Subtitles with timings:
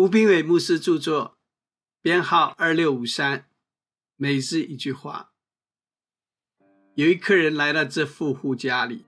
[0.00, 1.36] 吴斌伟牧师著作，
[2.00, 3.44] 编号二六五三。
[4.16, 5.32] 每日一句话。
[6.94, 9.04] 有一客人来到这富户家里，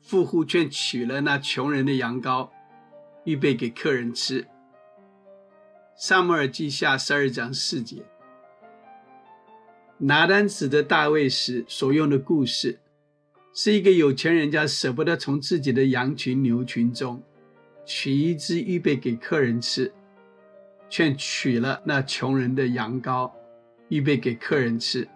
[0.00, 2.48] 富户却取了那穷人的羊羔，
[3.24, 4.48] 预备给客人吃。
[5.94, 8.02] 萨母尔记下十二章四节。
[9.98, 12.80] 拿单指的大卫时所用的故事，
[13.52, 17.22] 是一个有钱人家舍不得从自己的羊群牛群中
[17.84, 19.92] 取一只预备给客人吃。
[20.92, 23.30] 却取了那穷人的羊羔，
[23.88, 25.08] 预备给客人吃。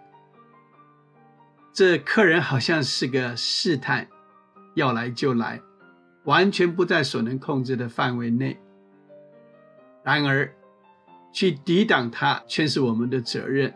[1.71, 4.07] 这客人好像是个试探，
[4.73, 5.61] 要来就来，
[6.23, 8.57] 完全不在所能控制的范围内。
[10.03, 10.51] 然而，
[11.31, 13.71] 去抵挡他却是我们的责任。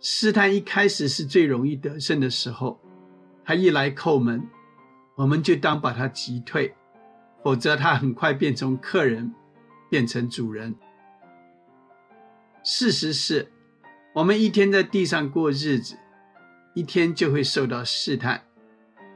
[0.00, 2.80] 试探一开始是最容易得胜的时候，
[3.44, 4.48] 他一来叩门，
[5.14, 6.74] 我们就当把他击退，
[7.44, 9.34] 否则他很快变成客人。
[9.88, 10.74] 变成主人。
[12.62, 13.50] 事实是，
[14.14, 15.96] 我们一天在地上过日子，
[16.74, 18.42] 一天就会受到试探，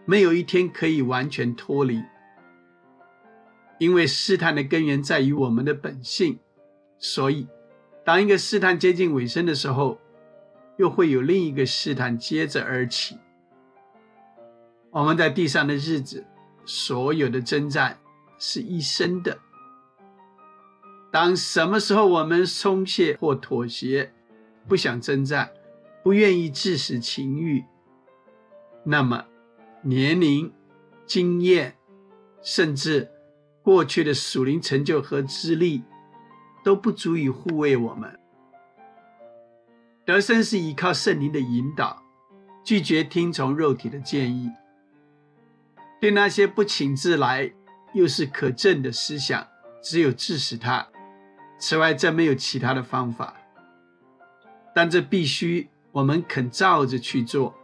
[0.06, 2.02] 没有一天可以完全脱离。
[3.78, 6.38] 因为试探的根源在于我们的本性，
[6.98, 7.48] 所以
[8.04, 9.98] 当一个试探接近尾声的时候，
[10.78, 13.18] 又会有另一个试探接着而起。
[14.90, 16.24] 我们在地上的日子，
[16.64, 17.98] 所有的征战
[18.38, 19.36] 是一生的。
[21.12, 24.14] 当什么时候我们松懈或妥协，
[24.66, 25.52] 不想征战，
[26.02, 27.62] 不愿意致使情欲，
[28.82, 29.26] 那么
[29.82, 30.50] 年龄、
[31.04, 31.76] 经验，
[32.40, 33.10] 甚至
[33.62, 35.82] 过去的属灵成就和资历，
[36.64, 38.18] 都不足以护卫我们。
[40.06, 42.02] 得生是依靠圣灵的引导，
[42.64, 44.50] 拒绝听从肉体的建议，
[46.00, 47.52] 对那些不请自来
[47.92, 49.46] 又是可证的思想，
[49.82, 50.88] 只有致使他。
[51.64, 53.36] 此外，再没有其他的方法。
[54.74, 57.54] 但这必须我们肯照着去做，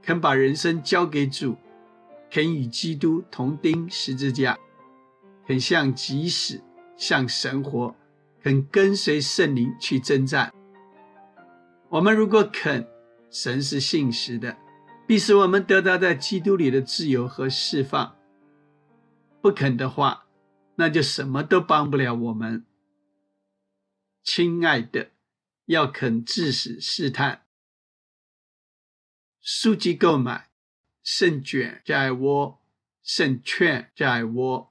[0.00, 1.56] 肯把人生交给主，
[2.30, 4.56] 肯与基督同钉十字架，
[5.48, 6.62] 肯向即死，
[6.96, 7.96] 向神活，
[8.40, 10.52] 肯跟随圣灵去征战。
[11.88, 12.86] 我们如果肯，
[13.32, 14.56] 神是信实的，
[15.08, 18.14] 必使我们得到在基督里的自由和释放；
[19.42, 20.26] 不肯的话，
[20.76, 22.64] 那就什么都帮不了我们。
[24.22, 25.12] 亲爱的，
[25.66, 27.46] 要肯致死试探。
[29.40, 30.50] 书籍购买：
[31.02, 32.62] 胜卷在窝，
[33.02, 34.69] 圣券在窝。